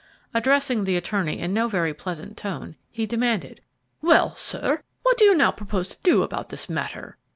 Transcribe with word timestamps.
Addressing 0.33 0.83
the 0.85 0.97
attorney 0.97 1.37
in 1.37 1.53
no 1.53 1.67
very 1.67 1.93
pleasant 1.93 2.35
tone, 2.35 2.75
he 2.89 3.05
demanded, 3.05 3.61
"Well, 4.01 4.35
sir, 4.35 4.81
what 5.03 5.15
do 5.19 5.25
you 5.25 5.35
now 5.35 5.51
propose 5.51 5.89
to 5.89 6.01
do 6.01 6.23
about 6.23 6.49
this 6.49 6.67
matter?" 6.67 7.19